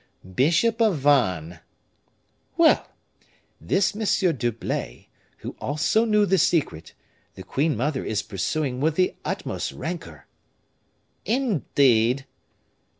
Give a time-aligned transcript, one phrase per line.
[0.35, 1.59] "Bishop of Vannes."
[2.57, 2.87] "Well!
[3.61, 4.35] this M.
[4.35, 6.95] d'Herblay, who also knew the secret,
[7.35, 10.25] the queen mother is pursuing with the utmost rancor."
[11.23, 12.25] "Indeed!"